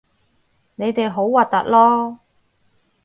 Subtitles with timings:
[0.77, 2.17] 你哋好核突囉